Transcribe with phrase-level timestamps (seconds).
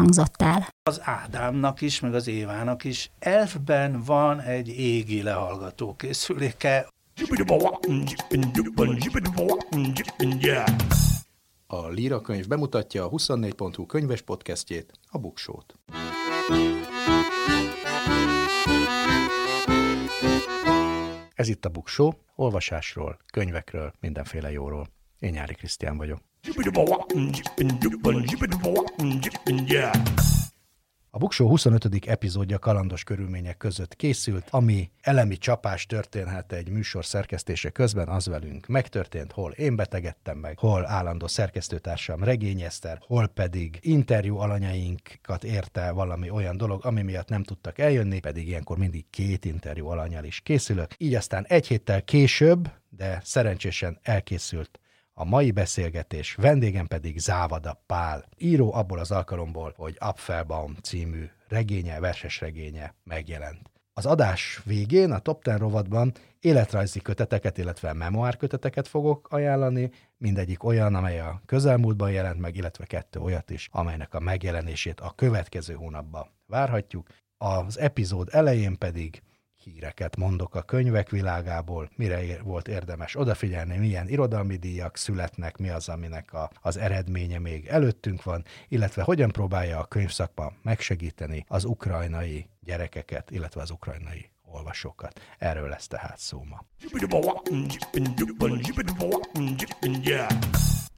[0.00, 0.68] hangzott el.
[0.82, 6.88] Az Ádámnak is, meg az Évának is elfben van egy égi lehallgató készüléke.
[11.66, 15.74] A Líra könyv bemutatja a 24.hu könyves podcastjét, a Buksót.
[21.34, 24.88] Ez itt a Buksó, olvasásról, könyvekről, mindenféle jóról.
[25.18, 26.29] Én Nyári Krisztián vagyok.
[31.10, 32.06] A Buksó 25.
[32.06, 38.66] epizódja kalandos körülmények között készült, ami elemi csapás történhet egy műsor szerkesztése közben, az velünk
[38.66, 45.90] megtörtént, hol én betegedtem meg, hol állandó szerkesztőtársam Regény Eszter, hol pedig interjú alanyainkat érte
[45.90, 50.40] valami olyan dolog, ami miatt nem tudtak eljönni, pedig ilyenkor mindig két interjú alanyal is
[50.40, 50.90] készülök.
[50.96, 54.80] Így aztán egy héttel később, de szerencsésen elkészült
[55.20, 62.00] a mai beszélgetés vendégem pedig Závada Pál, író abból az alkalomból, hogy Apfelbaum című regénye,
[62.00, 63.70] verses regénye megjelent.
[63.92, 70.64] Az adás végén, a Top Ten rovatban életrajzi köteteket, illetve memoár köteteket fogok ajánlani, mindegyik
[70.64, 75.74] olyan, amely a közelmúltban jelent meg, illetve kettő olyat is, amelynek a megjelenését a következő
[75.74, 77.08] hónapban várhatjuk.
[77.38, 79.22] Az epizód elején pedig
[79.64, 85.88] híreket mondok a könyvek világából, mire volt érdemes odafigyelni, milyen irodalmi díjak születnek, mi az,
[85.88, 92.46] aminek a, az eredménye még előttünk van, illetve hogyan próbálja a könyvszakma megsegíteni az ukrajnai
[92.60, 95.20] gyerekeket, illetve az ukrajnai olvasókat.
[95.38, 96.64] Erről lesz tehát szó ma.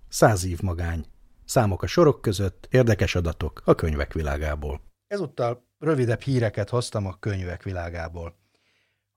[0.09, 1.05] Száz év magány.
[1.45, 4.81] Számok a sorok között, érdekes adatok a könyvek világából.
[5.07, 8.42] Ezúttal rövidebb híreket hoztam a könyvek világából.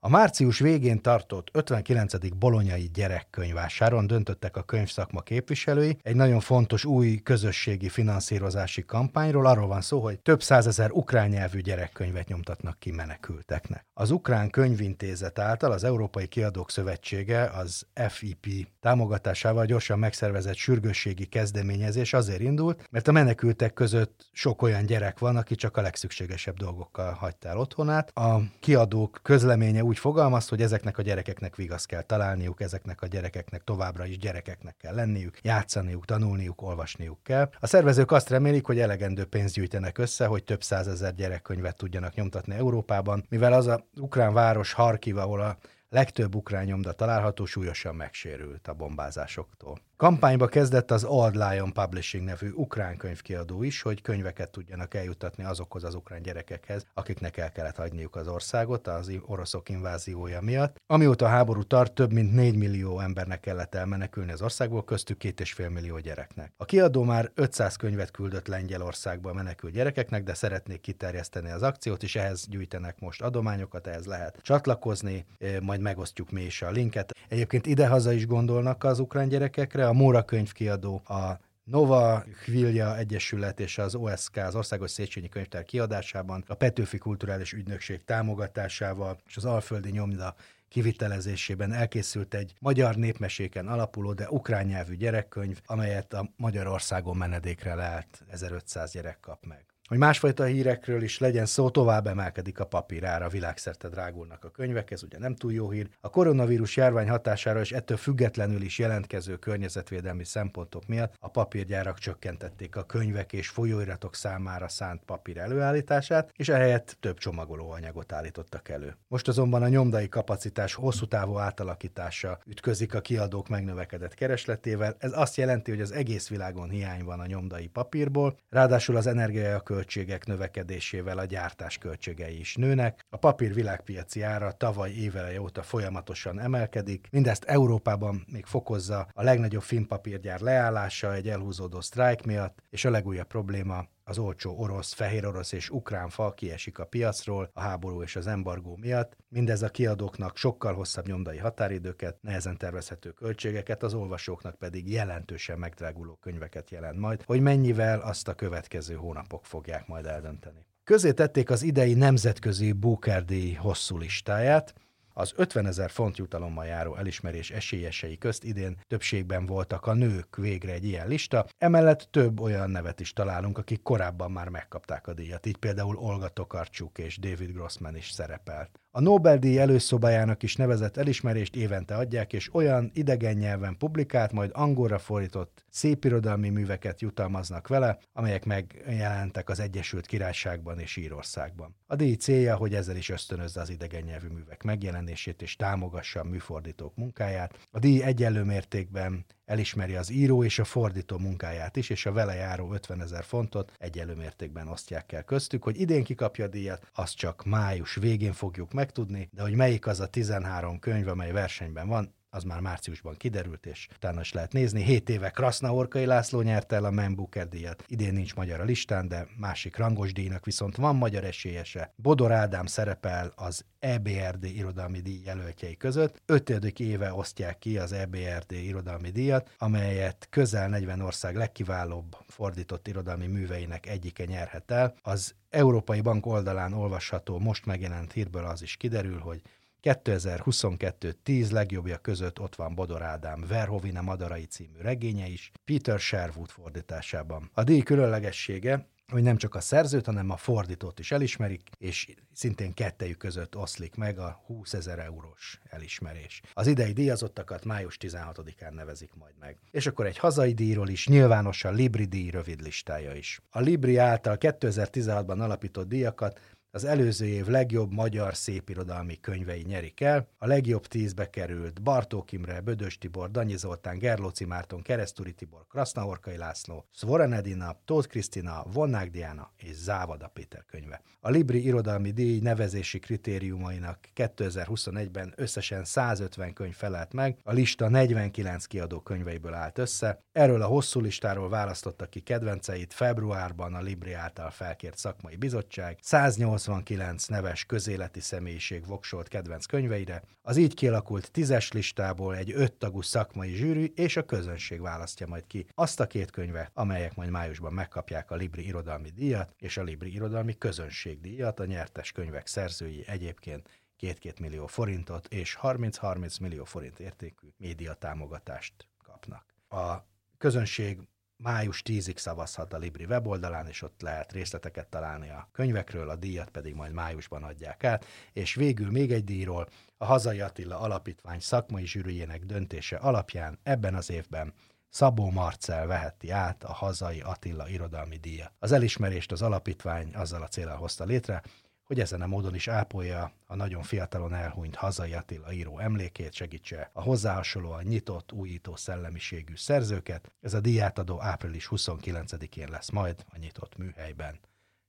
[0.05, 2.35] A március végén tartott 59.
[2.35, 9.45] bolonyai gyerekkönyvásáron döntöttek a könyvszakma képviselői egy nagyon fontos új közösségi finanszírozási kampányról.
[9.45, 13.85] Arról van szó, hogy több százezer ukrán nyelvű gyerekkönyvet nyomtatnak ki menekülteknek.
[13.93, 22.13] Az Ukrán Könyvintézet által az Európai Kiadók Szövetsége az FIP támogatásával gyorsan megszervezett sürgősségi kezdeményezés
[22.13, 27.13] azért indult, mert a menekültek között sok olyan gyerek van, aki csak a legszükségesebb dolgokkal
[27.13, 28.11] hagyta otthonát.
[28.17, 33.07] A kiadók közleménye úgy úgy fogalmaz, hogy ezeknek a gyerekeknek vigaszt kell találniuk, ezeknek a
[33.07, 37.49] gyerekeknek továbbra is gyerekeknek kell lenniük, játszaniuk, tanulniuk, olvasniuk kell.
[37.59, 42.55] A szervezők azt remélik, hogy elegendő pénzt gyűjtenek össze, hogy több százezer gyerekkönyvet tudjanak nyomtatni
[42.55, 45.57] Európában, mivel az a ukrán város Harkiv, ahol a
[45.89, 49.79] legtöbb ukrán nyomda található, súlyosan megsérült a bombázásoktól.
[49.97, 55.83] Kampányba kezdett az Old Lion Publishing nevű ukrán könyvkiadó is, hogy könyveket tudjanak eljutatni azokhoz
[55.83, 60.75] az ukrán gyerekekhez, akiknek el kellett hagyniuk az országot az oroszok inváziója miatt.
[60.87, 65.73] Amióta a háború tart, több mint 4 millió embernek kellett elmenekülni az országból, köztük 2,5
[65.73, 66.51] millió gyereknek.
[66.57, 72.15] A kiadó már 500 könyvet küldött Lengyelországba menekült gyerekeknek, de szeretnék kiterjeszteni az akciót, és
[72.15, 75.25] ehhez gyűjtenek most adományokat, ehhez lehet csatlakozni,
[75.61, 77.13] majd megosztjuk mi is a linket.
[77.29, 83.77] Egyébként idehaza is gondolnak az ukrán gyerekekre, a Móra könyvkiadó, a Nova Hvilja Egyesület és
[83.77, 89.91] az OSK, az Országos Széchenyi Könyvtár kiadásában, a Petőfi Kulturális Ügynökség támogatásával és az Alföldi
[89.91, 90.35] Nyomda
[90.67, 98.23] kivitelezésében elkészült egy magyar népmeséken alapuló, de ukrán nyelvű gyerekkönyv, amelyet a Magyarországon menedékre lehet
[98.27, 99.74] 1500 gyerek kap meg.
[99.87, 105.03] Hogy másfajta hírekről is legyen szó, tovább emelkedik a papírára, világszerte drágulnak a könyvek, ez
[105.03, 105.89] ugye nem túl jó hír.
[106.01, 112.75] A koronavírus járvány hatására és ettől függetlenül is jelentkező környezetvédelmi szempontok miatt a papírgyárak csökkentették
[112.75, 118.97] a könyvek és folyóiratok számára szánt papír előállítását, és ehelyett több csomagolóanyagot állítottak elő.
[119.07, 124.95] Most azonban a nyomdai kapacitás hosszú távú átalakítása ütközik a kiadók megnövekedett keresletével.
[124.99, 129.43] Ez azt jelenti, hogy az egész világon hiány van a nyomdai papírból, ráadásul az energia
[129.75, 133.05] költségek növekedésével a gyártás költségei is nőnek.
[133.09, 137.07] A papír világpiaci ára tavaly évele óta folyamatosan emelkedik.
[137.11, 143.27] Mindezt Európában még fokozza a legnagyobb filmpapírgyár leállása egy elhúzódó sztrájk miatt, és a legújabb
[143.27, 148.15] probléma az olcsó orosz, fehér orosz és ukrán fa kiesik a piacról a háború és
[148.15, 149.17] az embargó miatt.
[149.29, 156.15] Mindez a kiadóknak sokkal hosszabb nyomdai határidőket, nehezen tervezhető költségeket, az olvasóknak pedig jelentősen megdráguló
[156.15, 160.65] könyveket jelent majd, hogy mennyivel azt a következő hónapok fogják majd eldönteni.
[160.83, 164.73] Közé tették az idei nemzetközi Booker díj hosszú listáját,
[165.17, 170.71] az 50 ezer font jutalommal járó elismerés esélyesei közt idén többségben voltak a nők végre
[170.71, 175.45] egy ilyen lista, emellett több olyan nevet is találunk, akik korábban már megkapták a díjat,
[175.45, 178.79] így például Olga Tokarcsuk és David Grossman is szerepelt.
[178.97, 184.99] A Nobel-díj előszobájának is nevezett elismerést évente adják, és olyan idegen nyelven publikált, majd angolra
[184.99, 191.75] fordított szépirodalmi műveket jutalmaznak vele, amelyek megjelentek az Egyesült Királyságban és Írországban.
[191.87, 196.23] A díj célja, hogy ezzel is ösztönözze az idegen nyelvű művek megjelenését és támogassa a
[196.23, 197.67] műfordítók munkáját.
[197.71, 202.33] A díj egyenlő mértékben elismeri az író és a fordító munkáját is, és a vele
[202.33, 207.15] járó 50 ezer fontot egyenlő mértékben osztják el köztük, hogy idén kikapja a díjat, azt
[207.15, 212.13] csak május végén fogjuk megtudni, de hogy melyik az a 13 könyv, amely versenyben van,
[212.35, 214.83] az már márciusban kiderült, és utána is lehet nézni.
[214.83, 217.83] Hét éve Kraszna Orkai László nyerte el a Man Booker díjat.
[217.87, 221.93] Idén nincs magyar a listán, de másik rangos díjnak viszont van magyar esélyese.
[221.95, 226.21] Bodor Ádám szerepel az EBRD irodalmi díj jelöltjei között.
[226.25, 233.27] Ötödik éve osztják ki az EBRD irodalmi díjat, amelyet közel 40 ország legkiválóbb fordított irodalmi
[233.27, 234.95] műveinek egyike nyerhet el.
[235.01, 239.41] Az Európai Bank oldalán olvasható most megjelent hírből az is kiderül, hogy
[239.85, 246.49] 2022 10 legjobbja között ott van Bodor Ádám Verhovina Madarai című regénye is, Peter Sherwood
[246.49, 247.49] fordításában.
[247.53, 252.73] A díj különlegessége, hogy nem csak a szerzőt, hanem a fordítót is elismerik, és szintén
[252.73, 256.41] kettejük között oszlik meg a 20 ezer eurós elismerés.
[256.53, 259.57] Az idei díjazottakat május 16-án nevezik majd meg.
[259.71, 263.41] És akkor egy hazai díjról is, nyilvános Libri díj rövid listája is.
[263.49, 266.39] A Libri által 2016-ban alapított díjakat
[266.75, 270.27] az előző év legjobb magyar szépirodalmi könyvei nyerik el.
[270.37, 276.37] A legjobb tízbe került Bartók Imre, Bödös Tibor, Danyi Zoltán, Gerlóci Márton, Keresztúri Tibor, Krasznahorkai
[276.37, 281.01] László, Szvoren Edina, Tóth Krisztina, Vonnák Diana és Závada Péter könyve.
[281.19, 288.65] A Libri Irodalmi Díj nevezési kritériumainak 2021-ben összesen 150 könyv felelt meg, a lista 49
[288.65, 290.23] kiadó könyveiből állt össze.
[290.31, 296.64] Erről a hosszú listáról választottak ki kedvenceit februárban a Libri által felkért szakmai bizottság, 108
[296.65, 303.53] 89 neves közéleti személyiség voksolt kedvenc könyveire, az így kialakult tízes listából egy öttagú szakmai
[303.53, 308.31] zsűri és a közönség választja majd ki azt a két könyvet, amelyek majd májusban megkapják
[308.31, 313.69] a Libri Irodalmi Díjat és a Libri Irodalmi Közönség Díjat, a nyertes könyvek szerzői egyébként
[313.99, 318.73] 2-2 millió forintot és 30-30 millió forint értékű média támogatást
[319.03, 319.45] kapnak.
[319.69, 320.07] A
[320.37, 320.99] közönség
[321.37, 326.49] május 10-ig szavazhat a Libri weboldalán, és ott lehet részleteket találni a könyvekről, a díjat
[326.49, 328.05] pedig majd májusban adják át.
[328.33, 329.67] És végül még egy díjról,
[329.97, 334.53] a Hazai Attila Alapítvány szakmai zsűrűjének döntése alapján ebben az évben
[334.89, 338.51] Szabó Marcel veheti át a Hazai Attila Irodalmi Díjat.
[338.59, 341.41] Az elismerést az alapítvány azzal a célral hozta létre,
[341.85, 346.89] hogy ezen a módon is ápolja a nagyon fiatalon elhunyt hazai Attila író emlékét, segítse
[346.93, 350.31] a hozzáhasonlóan nyitott, újító szellemiségű szerzőket.
[350.41, 354.39] Ez a díjátadó április 29-én lesz majd a nyitott műhelyben.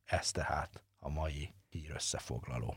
[0.05, 2.77] Ez tehát a mai hír összefoglaló.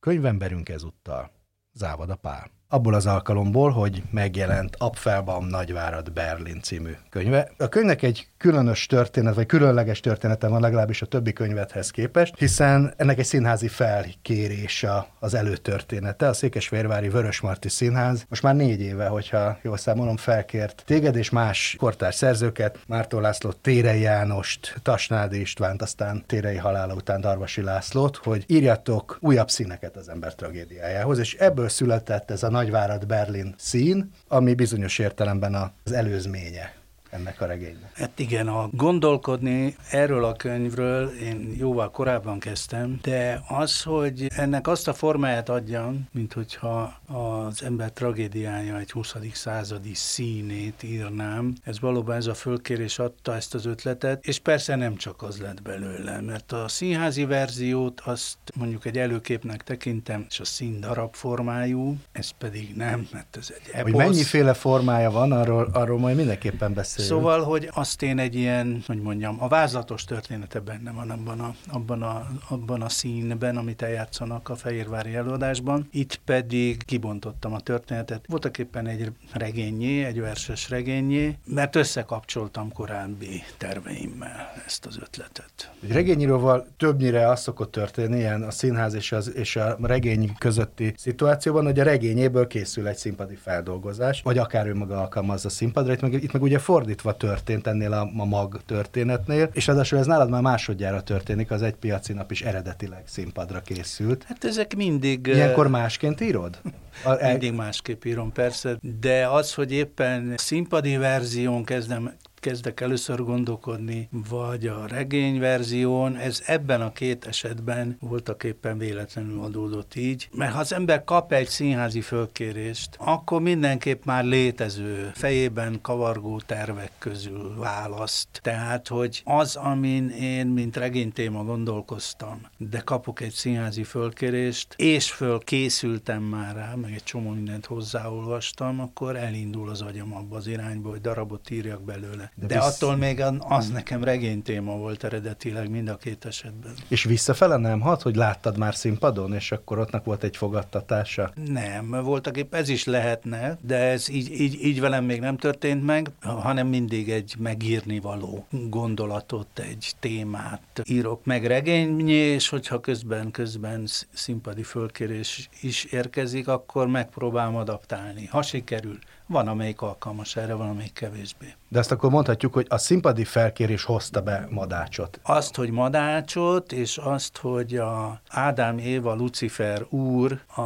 [0.00, 1.30] Könyvemberünk ezúttal
[1.72, 7.50] Závada Pál abból az alkalomból, hogy megjelent Apfelbaum Nagyvárad Berlin című könyve.
[7.58, 12.94] A könyvnek egy különös történet, vagy különleges története van legalábbis a többi könyvethez képest, hiszen
[12.96, 14.86] ennek egy színházi felkérés
[15.18, 16.28] az előtörténete.
[16.28, 21.76] A Székesfehérvári Vörösmarty Színház most már négy éve, hogyha jól számolom, felkért téged és más
[21.78, 28.44] kortárs szerzőket, Mártó László, Térei Jánost, Tasnádi Istvánt, aztán Térei halála után Darvasi Lászlót, hogy
[28.46, 34.54] írjatok újabb színeket az ember tragédiájához, és ebből született ez a Nagyvárad Berlin szín, ami
[34.54, 36.74] bizonyos értelemben az előzménye
[37.16, 37.96] ennek a regénynek.
[37.96, 44.66] Hát igen, a gondolkodni erről a könyvről én jóval korábban kezdtem, de az, hogy ennek
[44.66, 49.14] azt a formáját adjam, mint hogyha az ember tragédiája egy 20.
[49.32, 54.96] századi színét írnám, ez valóban ez a fölkérés adta ezt az ötletet, és persze nem
[54.96, 60.44] csak az lett belőle, mert a színházi verziót azt mondjuk egy előképnek tekintem, és a
[60.44, 63.92] szín darab formájú, ez pedig nem, mert ez egy eposz.
[63.92, 68.82] Hogy mennyiféle formája van, arról, arról majd mindenképpen beszélünk Szóval, hogy azt én egy ilyen,
[68.86, 73.82] hogy mondjam, a vázlatos története benne van abban a, abban a, abban a színben, amit
[73.82, 75.88] eljátszanak a Fehérvári előadásban.
[75.92, 78.24] Itt pedig kibontottam a történetet.
[78.28, 85.70] Voltak éppen egy regényé, egy verses regényé, mert összekapcsoltam korábbi terveimmel ezt az ötletet.
[85.82, 90.94] Egy regényíróval többnyire az szokott történni, ilyen a színház és, az, és a regény közötti
[90.96, 95.92] szituációban, hogy a regényéből készül egy színpadi feldolgozás, vagy akár ő maga alkalmazza a színpadra.
[95.92, 96.58] Itt meg, itt meg ugye
[97.00, 101.62] fordítva történt ennél a, a mag történetnél, és ráadásul ez nálad már másodjára történik, az
[101.62, 104.24] egy piaci nap is eredetileg színpadra készült.
[104.24, 105.26] Hát ezek mindig...
[105.26, 106.60] Ilyenkor másként írod?
[107.04, 112.12] A, mindig másképp írom, persze, de az, hogy éppen színpadi verzión kezdem
[112.46, 119.94] kezdek először gondolkodni, vagy a regényverzión, ez ebben a két esetben voltak éppen véletlenül adódott
[119.94, 126.40] így, mert ha az ember kap egy színházi fölkérést, akkor mindenképp már létező, fejében kavargó
[126.40, 128.28] tervek közül választ.
[128.42, 136.22] Tehát, hogy az, amin én, mint regénytéma gondolkoztam, de kapok egy színházi fölkérést, és fölkészültem
[136.22, 141.00] már rá, meg egy csomó mindent hozzáolvastam, akkor elindul az agyam abba az irányba, hogy
[141.00, 142.34] darabot írjak belőle.
[142.38, 142.64] De, De visz...
[142.64, 146.72] attól még az nekem regénytéma volt eredetileg mind a két esetben.
[146.88, 151.32] És visszafele nem hat, hogy láttad már színpadon, és akkor ottnak volt egy fogadtatása?
[151.46, 155.84] Nem, voltak épp ez is lehetne, de ez így, így, így velem még nem történt
[155.84, 163.30] meg, hanem mindig egy megírni való gondolatot, egy témát írok meg regényé, és hogyha közben,
[163.30, 168.26] közben színpadi fölkérés is érkezik, akkor megpróbálom adaptálni.
[168.26, 171.54] Ha sikerül, van, amelyik alkalmas erre, van, amelyik kevésbé.
[171.68, 175.20] De ezt akkor mondhatjuk, hogy a színpadi felkérés hozta be Madácsot.
[175.22, 180.60] Azt, hogy Madácsot, és azt, hogy a Ádám Éva Lucifer úr a,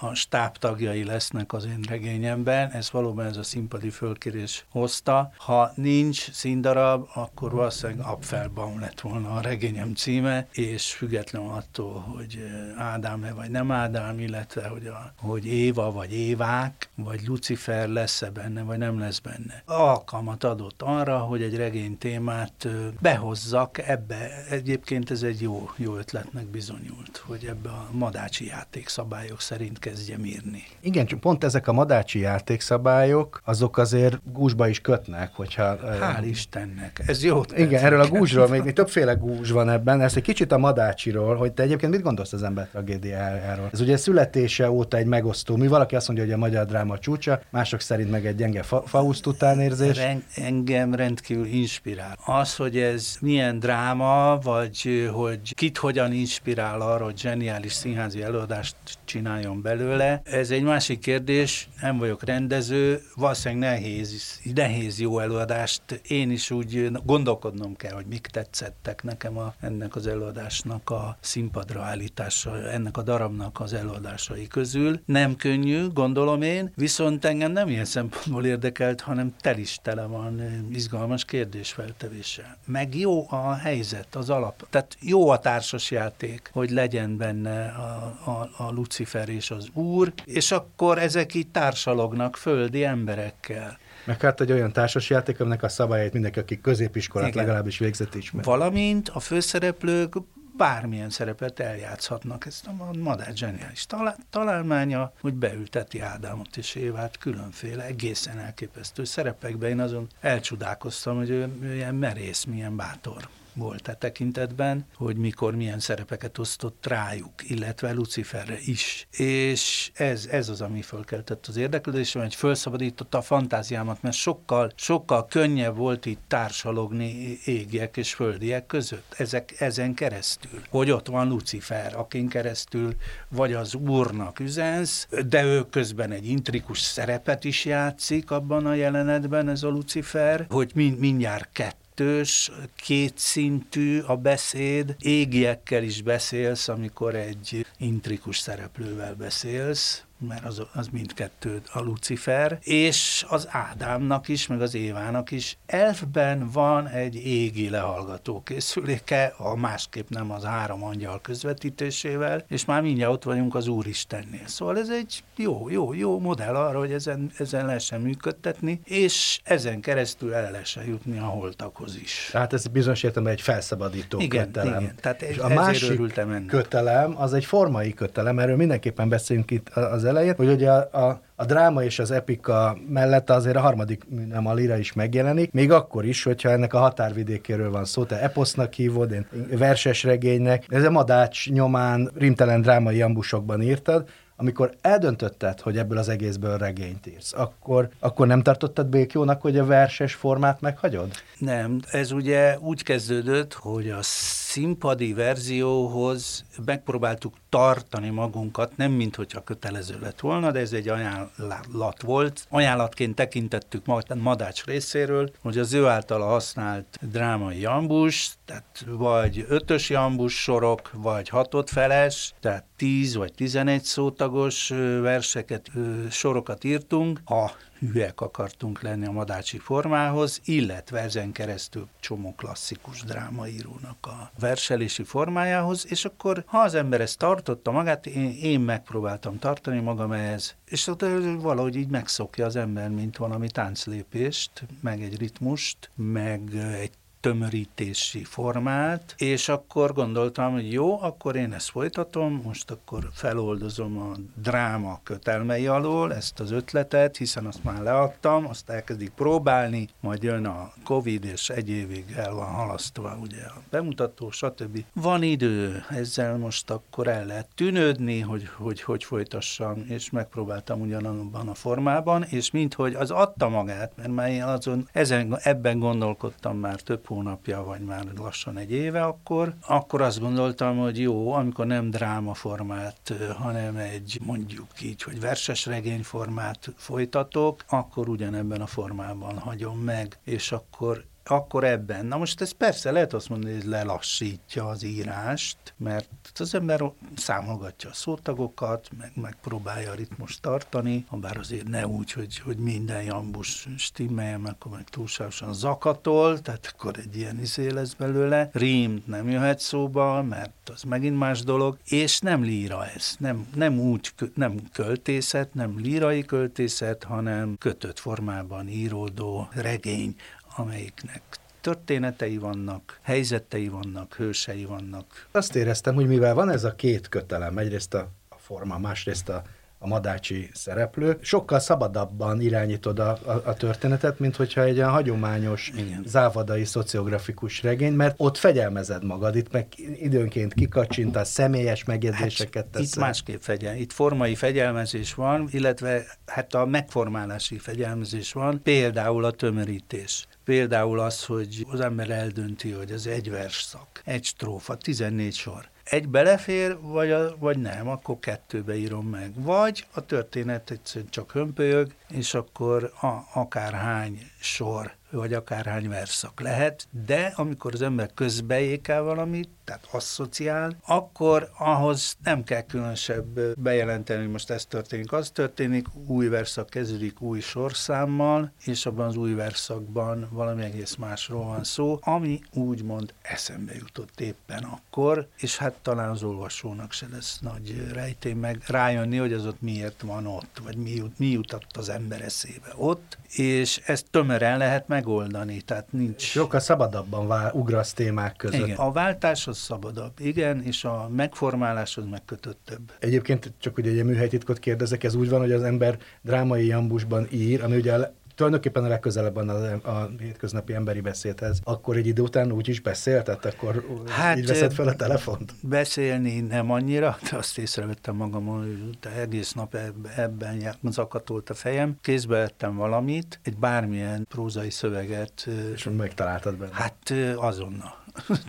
[0.00, 5.32] a stáb tagjai lesznek az én regényemben, ez valóban ez a színpadi fölkérés hozta.
[5.36, 12.44] Ha nincs színdarab, akkor valószínűleg Apfelbaum lett volna a regényem címe, és független attól, hogy
[12.78, 18.62] Ádám-e vagy nem Ádám, illetve hogy, a, hogy Éva vagy Évák, vagy Lucifer lesz-e benne,
[18.62, 19.62] vagy nem lesz benne.
[19.64, 22.68] Alkalmat adott arra, hogy egy regény témát
[23.00, 24.30] behozzak ebbe.
[24.50, 30.62] Egyébként ez egy jó, jó ötletnek bizonyult, hogy ebbe a madácsi játékszabályok szerint kezdjem írni.
[30.80, 35.78] Igen, csak pont ezek a madácsi játékszabályok, azok azért gúzsba is kötnek, hogyha...
[36.00, 37.40] Hál' Istennek, ez jó.
[37.56, 41.36] Igen, erről a gúzsról, még, még többféle gúzs van ebben, ezt egy kicsit a madácsiról,
[41.36, 43.68] hogy te egyébként mit gondolsz az ember tragédiájáról?
[43.72, 47.40] Ez ugye születése óta egy megosztó mi, valaki azt mondja, hogy a magyar dráma csúcsa,
[47.62, 50.00] mások szerint meg egy gyenge fa- Faust utánérzés
[50.34, 52.18] engem rendkívül inspirál.
[52.24, 58.76] Az, hogy ez milyen dráma, vagy hogy kit hogyan inspirál arra, hogy zseniális színházi előadást
[59.04, 65.82] csináljon belőle, ez egy másik kérdés, nem vagyok rendező, valószínűleg nehéz, nehéz jó előadást.
[66.08, 71.82] Én is úgy gondolkodnom kell, hogy mik tetszettek nekem a, ennek az előadásnak a színpadra
[71.82, 75.00] állítása, ennek a darabnak az előadásai közül.
[75.06, 80.42] Nem könnyű, gondolom én, viszont engem nem ilyen szempontból érdekelt, hanem tel is tele van
[80.70, 82.56] izgalmas kérdésfeltevéssel.
[82.66, 84.66] Meg jó a helyzet, az alap.
[84.70, 90.50] Tehát jó a társasjáték, hogy legyen benne a, a, a Lucifer és az Úr, és
[90.50, 93.78] akkor ezek így társalognak földi emberekkel.
[94.04, 97.44] Meg hát egy olyan társasjáték, aminek a szabályait mindenki, aki középiskolát Igen.
[97.44, 98.44] legalábbis végzett ismer.
[98.44, 100.14] Valamint a főszereplők
[100.56, 102.46] bármilyen szerepet eljátszhatnak.
[102.46, 103.86] Ezt a madár zseniális
[104.30, 109.68] találmánya, hogy beülteti Ádámot és Évát különféle egészen elképesztő szerepekbe.
[109.68, 115.78] Én azon elcsodálkoztam, hogy ő milyen merész, milyen bátor volt e tekintetben, hogy mikor milyen
[115.78, 119.06] szerepeket osztott rájuk, illetve Luciferre is.
[119.10, 125.26] És ez, ez az, ami fölkeltett az érdeklődésem, hogy felszabadította a fantáziámat, mert sokkal, sokkal
[125.26, 130.60] könnyebb volt itt társalogni égiek és földiek között, ezek, ezen keresztül.
[130.70, 132.94] Hogy ott van Lucifer, akin keresztül
[133.28, 139.48] vagy az úrnak üzensz, de ő közben egy intrikus szerepet is játszik abban a jelenetben,
[139.48, 147.14] ez a Lucifer, hogy mind, mindjárt kettő kettős, kétszintű a beszéd, égiekkel is beszélsz, amikor
[147.14, 154.60] egy intrikus szereplővel beszélsz, mert az, az mindkettő a Lucifer, és az Ádámnak is, meg
[154.60, 161.20] az Évának is elfben van egy égi lehallgató készüléke, a másképp nem az három angyal
[161.20, 164.46] közvetítésével, és már mindjárt ott vagyunk az Úristennél.
[164.46, 169.80] Szóval ez egy jó, jó, jó modell arra, hogy ezen, ezen lehessen működtetni, és ezen
[169.80, 172.28] keresztül el lehessen jutni a holtakhoz is.
[172.32, 174.82] Tehát ez bizonyos értelemben egy felszabadító igen, kötelem.
[174.82, 180.04] Igen, tehát és a másik kötelem az egy formai kötelem, erről mindenképpen beszélünk itt az
[180.12, 184.46] elején, hogy ugye a, a, a dráma és az epika mellett azért a harmadik nem
[184.46, 188.72] a lira is megjelenik, még akkor is, hogyha ennek a határvidékéről van szó, te eposznak
[188.72, 189.26] hívod, én
[189.58, 194.08] verses regénynek, ez a madács nyomán rimtelen drámai ambusokban írtad,
[194.42, 199.64] amikor eldöntötted, hogy ebből az egészből regényt írsz, akkor, akkor nem tartottad békjónak, hogy a
[199.64, 201.10] verses formát meghagyod?
[201.38, 209.44] Nem, ez ugye úgy kezdődött, hogy a színpadi verzióhoz megpróbáltuk tartani magunkat, nem mint hogyha
[209.44, 212.46] kötelező lett volna, de ez egy ajánlat volt.
[212.48, 213.84] Ajánlatként tekintettük
[214.14, 221.28] Madács részéről, hogy az ő általa használt drámai jambus, tehát vagy ötös jambus sorok, vagy
[221.28, 224.68] hatott feles, tehát 10 vagy 11 szótagos
[225.00, 225.70] verseket,
[226.10, 227.20] sorokat írtunk.
[227.24, 235.02] Ha hülyek akartunk lenni a madácsi formához, illetve ezen keresztül csomó klasszikus drámaírónak a verselési
[235.02, 240.54] formájához, és akkor ha az ember ezt tartotta magát, én, én megpróbáltam tartani magam ehhez,
[240.64, 241.04] és ott
[241.40, 249.14] valahogy így megszokja az ember, mint valami tánclépést, meg egy ritmust, meg egy tömörítési formát,
[249.16, 255.66] és akkor gondoltam, hogy jó, akkor én ezt folytatom, most akkor feloldozom a dráma kötelmei
[255.66, 261.24] alól ezt az ötletet, hiszen azt már leadtam, azt elkezdik próbálni, majd jön a Covid,
[261.24, 264.84] és egy évig el van halasztva ugye a bemutató, stb.
[264.92, 271.48] Van idő, ezzel most akkor el lehet tűnődni, hogy hogy, hogy folytassam, és megpróbáltam ugyanabban
[271.48, 276.80] a formában, és minthogy az adta magát, mert már én azon, ezen, ebben gondolkodtam már
[276.80, 281.90] több hónapja, vagy már lassan egy éve akkor, akkor azt gondoltam, hogy jó, amikor nem
[281.90, 290.18] drámaformát, hanem egy mondjuk így, hogy verses regényformát folytatok, akkor ugyanebben a formában hagyom meg,
[290.24, 292.06] és akkor akkor ebben.
[292.06, 297.90] Na most ez persze lehet azt mondani, hogy lelassítja az írást, mert az ember számolgatja
[297.90, 303.68] a szótagokat, meg megpróbálja a ritmus tartani, bár azért ne úgy, hogy, hogy minden jambus
[303.76, 308.50] stimmeljen, akkor meg túlságosan zakatol, tehát akkor egy ilyen izé lesz belőle.
[308.52, 313.78] Rím nem jöhet szóba, mert az megint más dolog, és nem líra ez, nem, nem
[313.78, 320.16] úgy, nem költészet, nem lírai költészet, hanem kötött formában íródó regény,
[320.56, 321.22] amelyiknek
[321.60, 325.28] történetei vannak, helyzetei vannak, hősei vannak.
[325.30, 329.42] Azt éreztem, hogy mivel van ez a két kötelem, egyrészt a, a forma, másrészt a,
[329.78, 335.72] a madácsi szereplő, sokkal szabadabban irányítod a, a, a történetet, mint hogyha egy olyan hagyományos,
[335.76, 336.02] Igen.
[336.06, 342.96] závadai, szociografikus regény, mert ott fegyelmezed magad, itt meg időnként kikacsintasz, személyes megjegyzéseket hát, Itt
[342.96, 350.26] másképp fegyel, itt formai fegyelmezés van, illetve hát a megformálási fegyelmezés van, például a tömörítés.
[350.44, 356.08] Például az, hogy az ember eldönti, hogy az egy versszak, egy strófa, 14 sor egy
[356.08, 359.32] belefér, vagy, a, vagy nem, akkor kettőbe írom meg.
[359.34, 366.86] Vagy a történet egyszerűen csak hömpölyög, és akkor a, akárhány sor vagy akárhány verszak lehet,
[367.06, 374.30] de amikor az ember közbeékel valamit, tehát asszociál, akkor ahhoz nem kell különösebb bejelenteni, hogy
[374.30, 380.28] most ez történik, az történik, új verszak kezdődik új sorszámmal, és abban az új verszakban
[380.30, 386.22] valami egész másról van szó, ami úgymond eszembe jutott éppen akkor, és hát talán az
[386.22, 391.02] olvasónak se lesz nagy rejtély meg rájönni, hogy az ott miért van ott, vagy mi,
[391.16, 396.22] mi jutott az ember eszébe ott, és ezt tömören lehet megoldani, tehát nincs...
[396.22, 398.66] Sokkal szabadabban vál, ugrasz témák között.
[398.66, 402.92] Igen, a váltás az szabadabb, igen, és a megformálás az megkötöttebb.
[402.98, 407.62] Egyébként csak ugye egy műhelytitkot kérdezek, ez úgy van, hogy az ember drámai jambusban ír,
[407.62, 407.92] ami ugye
[408.34, 412.80] tulajdonképpen a legközelebb van a, a hétköznapi emberi beszédhez, akkor egy idő után úgy is
[412.80, 415.54] beszélt, tehát akkor hát, így veszed fel a telefont?
[415.60, 419.76] Beszélni nem annyira, de azt észrevettem magam, hogy egész nap
[420.16, 421.96] ebben zakatolt a fejem.
[422.00, 425.48] Kézbe vettem valamit, egy bármilyen prózai szöveget.
[425.74, 426.74] És megtaláltad benne?
[426.74, 428.00] Hát azonnal.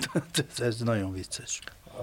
[0.58, 1.60] ez nagyon vicces.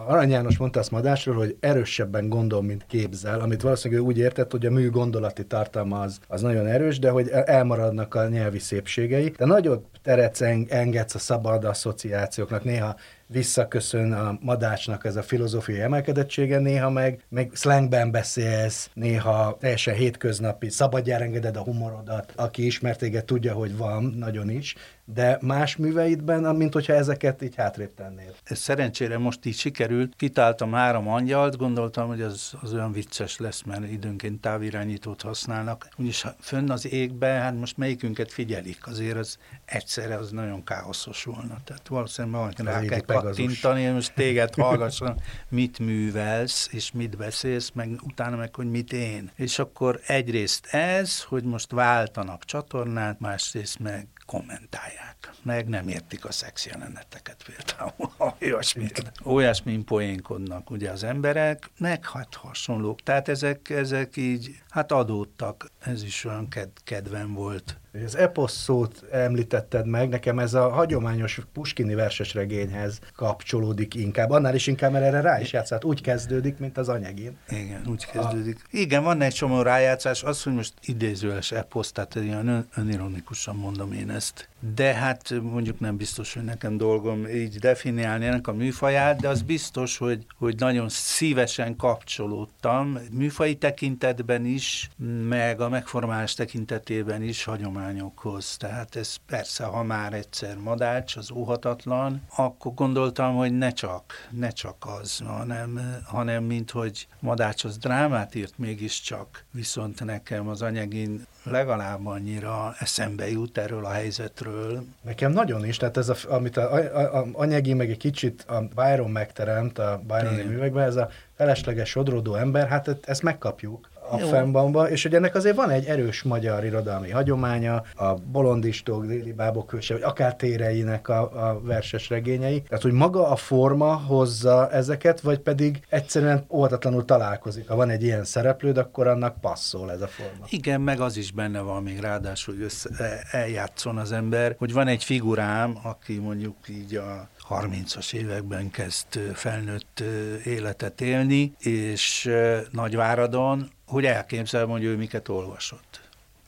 [0.06, 4.50] Arany János mondta azt Madásról, hogy erősebben gondol, mint képzel, amit valószínűleg ő úgy értett,
[4.50, 9.28] hogy a mű gondolati tartalma az, az nagyon erős, de hogy elmaradnak a nyelvi szépségei.
[9.36, 12.96] De nagyobb teret engedsz a szabad asszociációknak, néha
[13.32, 20.68] visszaköszön a madácsnak ez a filozófiai emelkedettsége, néha meg, meg slangben beszélsz, néha teljesen hétköznapi,
[20.68, 26.56] szabadjára engeded a humorodat, aki ismert téged tudja, hogy van, nagyon is, de más műveidben,
[26.56, 28.34] mint hogyha ezeket így hátrébb tennél.
[28.44, 33.62] Ez szerencsére most így sikerült, kitáltam három angyalt, gondoltam, hogy az, az olyan vicces lesz,
[33.62, 35.88] mert időnként távirányítót használnak.
[35.96, 41.58] Úgyis fönn az égben, hát most melyikünket figyelik, azért az egyszerre az nagyon káoszos volna.
[41.64, 45.14] Tehát valószínűleg valakinek rá kell kattintani, most téged hallgassam,
[45.48, 49.30] mit művelsz, és mit beszélsz, meg utána meg, hogy mit én.
[49.36, 55.19] És akkor egyrészt ez, hogy most váltanak csatornát, másrészt meg kommentálják.
[55.42, 59.12] Meg nem értik a szex jeleneteket például, olyasmit.
[59.24, 63.02] Olyasmin poénkodnak ugye az emberek, meg hát hasonlók.
[63.02, 65.70] Tehát ezek, ezek így, hát adódtak.
[65.78, 67.80] Ez is olyan ked kedvem volt.
[68.04, 74.54] Az eposz szót említetted meg, nekem ez a hagyományos Puskini verses regényhez kapcsolódik inkább, annál
[74.54, 75.84] is inkább, mert erre rá is játszhat.
[75.84, 77.36] Úgy kezdődik, mint az anyagén.
[77.48, 78.60] Igen, úgy kezdődik.
[78.62, 78.66] A...
[78.70, 84.10] Igen, van egy csomó rájátszás, az, hogy most idézőles eposz, tehát ilyen önironikusan mondom én
[84.10, 84.48] ezt.
[84.74, 85.09] De hát
[85.42, 90.26] mondjuk nem biztos, hogy nekem dolgom így definiálni ennek a műfaját, de az biztos, hogy,
[90.38, 94.90] hogy nagyon szívesen kapcsolódtam műfai tekintetben is,
[95.28, 98.56] meg a megformálás tekintetében is hagyományokhoz.
[98.56, 104.50] Tehát ez persze, ha már egyszer madács, az óhatatlan, akkor gondoltam, hogy ne csak, ne
[104.50, 111.26] csak az, hanem, hanem mint hogy madács az drámát írt mégiscsak, viszont nekem az anyagin
[111.42, 114.84] legalább annyira eszembe jut erről a helyzetről.
[115.02, 118.60] Nekem nagyon is, tehát ez, a, amit a, a, a anyagi meg egy kicsit a
[118.74, 124.90] Byron megteremt a Byroni művekben, ez a felesleges sodródó ember, hát ezt megkapjuk a Fennbamba,
[124.90, 130.00] és hogy ennek azért van egy erős magyar irodalmi hagyománya, a bolondistók, déli bábok vagy
[130.02, 132.62] akár téreinek a, a verses regényei.
[132.62, 137.68] Tehát, hogy maga a forma hozza ezeket, vagy pedig egyszerűen óhatatlanul találkozik.
[137.68, 140.44] Ha van egy ilyen szereplőd, akkor annak passzol ez a forma.
[140.48, 142.90] Igen, meg az is benne van még ráadásul, hogy össze,
[143.30, 150.02] eljátszon az ember, hogy van egy figurám, aki mondjuk így a 30-as években kezd felnőtt
[150.44, 152.30] életet élni, és
[152.70, 156.00] Nagyváradon hogy elképzel, hogy ő miket olvasott.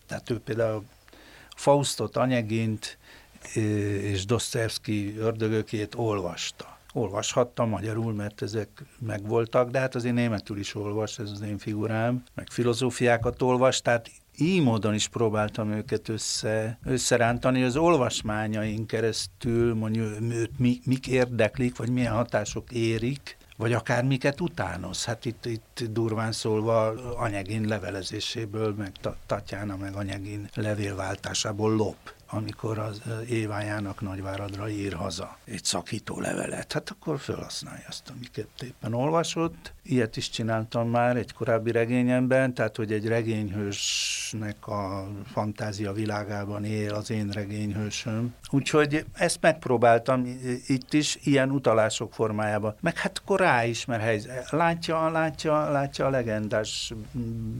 [0.06, 0.84] Tehát ő például
[1.56, 2.98] Faustot, Anyegint
[4.02, 6.78] és Dostoevsky ördögökét olvasta.
[6.92, 12.22] Olvashatta magyarul, mert ezek megvoltak, de hát azért németül is olvas, ez az én figurám,
[12.34, 20.20] meg filozófiákat olvas, tehát így módon is próbáltam őket össze, összerántani, az olvasmányaink keresztül mondjuk
[20.20, 25.04] őt mi, mik érdeklik, vagy milyen hatások érik, vagy akár miket utánoz.
[25.04, 28.92] Hát itt, itt durván szólva anyagin levelezéséből, meg
[29.26, 36.72] Tatjána meg anyagin levélváltásából lop amikor az Évájának Nagyváradra ír haza egy szakító levelet.
[36.72, 39.72] Hát akkor felhasználja azt, amiket éppen olvasott.
[39.84, 46.94] Ilyet is csináltam már egy korábbi regényemben, tehát hogy egy regényhősnek a fantázia világában él
[46.94, 48.34] az én regényhősöm.
[48.50, 52.74] Úgyhogy ezt megpróbáltam itt is, ilyen utalások formájában.
[52.80, 54.50] Meg hát akkor rá mert helyzet.
[54.50, 56.92] Látja, látja, látja a legendás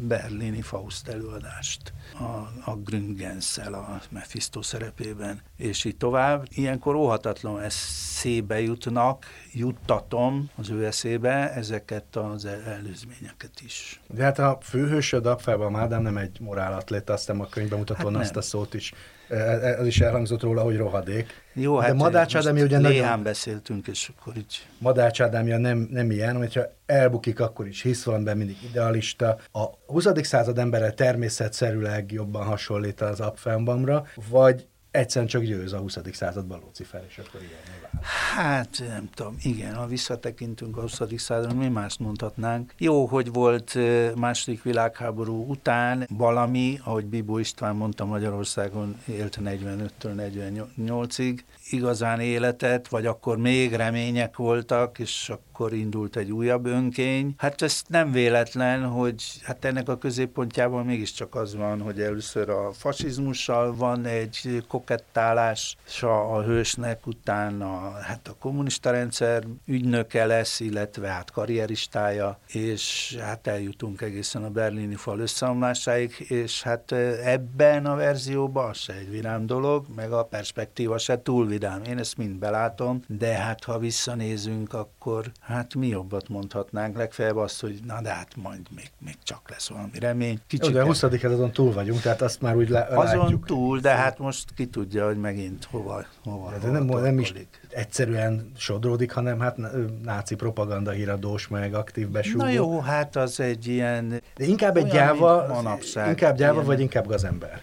[0.01, 6.47] berlini Faust előadást a, a Grüngenszel, a Mephisto szerepében, és így tovább.
[6.51, 14.01] Ilyenkor óhatatlan eszébe jutnak, juttatom az ő eszébe ezeket az előzményeket is.
[14.07, 18.37] De hát a főhősöd Apfában Ádám nem egy morálatlet, aztán a könyvben mutatón hát azt
[18.37, 18.93] a szót is
[19.33, 21.43] ez is elhangzott róla, hogy rohadék.
[21.53, 23.23] Jó, hát De Madács Ádámja ugye nagyon...
[23.23, 24.67] beszéltünk, és akkor így...
[24.79, 29.39] Madács Ádámja nem, nem ilyen, hogyha elbukik, akkor is hisz valamiben mindig idealista.
[29.53, 30.07] A 20.
[30.23, 35.99] század embere természetszerűleg jobban hasonlít az Apfenbamra, vagy egyszerűen csak győz a 20.
[36.13, 37.91] században Lucifer, és akkor ilyen
[38.35, 41.01] Hát nem tudom, igen, ha visszatekintünk a 20.
[41.17, 42.75] századra, mi más mondhatnánk.
[42.79, 43.79] Jó, hogy volt
[44.15, 51.39] második világháború után valami, ahogy Bibó István mondta, Magyarországon élt 45-től 48-ig,
[51.71, 57.35] igazán életet, vagy akkor még remények voltak, és akkor indult egy újabb önkény.
[57.37, 62.73] Hát ez nem véletlen, hogy hát ennek a középpontjában mégiscsak az van, hogy először a
[62.73, 71.31] fasizmussal van egy kokettálás a hősnek, utána hát a kommunista rendszer ügynöke lesz, illetve hát
[71.31, 76.93] karrieristája, és hát eljutunk egészen a berlini fal összeomlásáig, és hát
[77.25, 81.83] ebben a verzióban az se egy vidám dolog, meg a perspektíva se túl vidám.
[81.83, 87.61] Én ezt mind belátom, de hát ha visszanézünk, akkor hát mi jobbat mondhatnánk, legfeljebb azt,
[87.61, 90.39] hogy na de hát majd még, még csak lesz valami remény.
[90.47, 91.03] Kicsit Jó, de a 20.
[91.03, 93.47] azon túl vagyunk, tehát azt már úgy le, Azon látjuk.
[93.47, 97.33] túl, de hát most ki tudja, hogy megint hova, hova, de hova nem, nem is
[97.69, 99.57] egyszerűen sodródik, hanem hát
[100.03, 102.45] náci propaganda híradós, meg aktív besúgó.
[102.45, 104.09] Na jó, hát az egy ilyen...
[104.37, 106.67] De inkább egy gyáva, manapság, inkább gyáva, ilyen...
[106.67, 107.61] vagy inkább gazember?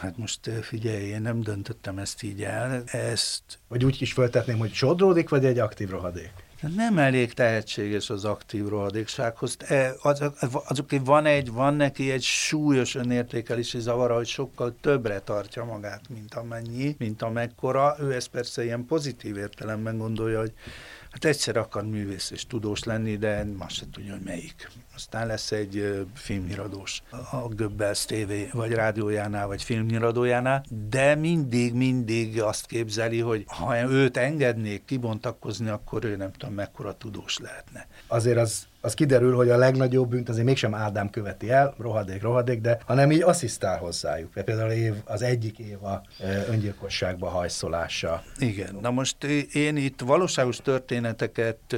[0.00, 3.42] Hát most figyelj, én nem döntöttem ezt így el, ezt...
[3.68, 6.32] Vagy úgy is föltetném, hogy sodródik, vagy egy aktív rohadék?
[6.60, 9.56] Nem elég tehetséges az aktív rohadéksághoz.
[9.58, 10.22] E, az,
[10.68, 16.34] azok, van, egy, van neki egy súlyos önértékelési zavara, hogy sokkal többre tartja magát, mint
[16.34, 17.96] amennyi, mint amekkora.
[18.00, 20.52] Ő ezt persze ilyen pozitív értelemben gondolja, hogy
[21.16, 24.70] Hát egyszer akar művész és tudós lenni, de más se tudja, hogy melyik.
[24.94, 32.66] Aztán lesz egy filmnyiradós a Göbbels TV, vagy rádiójánál, vagy filmnyiradójánál, de mindig, mindig azt
[32.66, 37.86] képzeli, hogy ha őt engednék kibontakozni, akkor ő nem tudom, mekkora tudós lehetne.
[38.06, 42.60] Azért az az kiderül, hogy a legnagyobb bűnt azért mégsem Ádám követi el, rohadék, rohadék,
[42.60, 44.32] de hanem így asszisztál hozzájuk.
[44.44, 46.02] Például év, az egyik év a
[46.48, 48.22] öngyilkosságba hajszolása.
[48.38, 51.76] Igen, na most én itt valóságos történeteket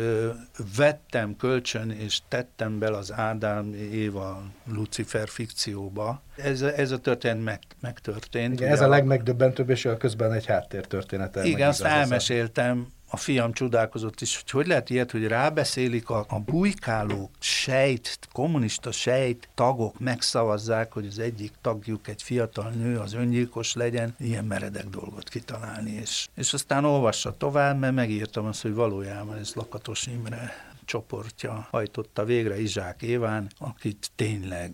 [0.77, 4.43] vettem kölcsön, és tettem bele az Ádám Éva
[4.73, 6.23] Lucifer fikcióba.
[6.37, 8.61] Ez, ez a történet meg, megtörtént.
[8.61, 11.45] Igen, ez a legmegdöbbentőbb, és közben egy háttértörténet.
[11.45, 16.39] Igen, azt elmeséltem, a fiam csodálkozott is, hogy hogy lehet ilyet, hogy rábeszélik a, a
[16.39, 23.75] bujkáló sejt, kommunista sejt tagok megszavazzák, hogy az egyik tagjuk egy fiatal nő, az öngyilkos
[23.75, 25.91] legyen, ilyen meredek dolgot kitalálni.
[25.91, 32.25] És, és aztán olvassa tovább, mert megírtam azt, hogy valójában ez Lakatos Imre csoportja hajtotta
[32.25, 34.73] végre Izsák Éván, akit tényleg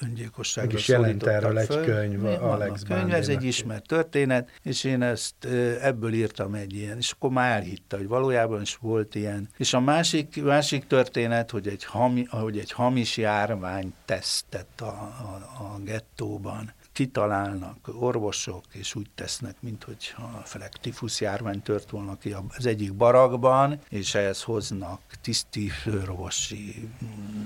[0.00, 5.44] öngyilkosságra is jelent erről egy könyv, Alex könyv, ez egy ismert történet, és én ezt
[5.80, 9.48] ebből írtam egy ilyen, és akkor már elhitte, hogy valójában is volt ilyen.
[9.56, 15.62] És a másik, másik történet, hogy egy, hami, hogy egy hamis járvány tesztet a, a,
[15.62, 22.66] a gettóban kitalálnak orvosok, és úgy tesznek, mintha felek tifusz járvány tört volna ki az
[22.66, 26.88] egyik barakban, és ehhez hoznak tiszti orvosi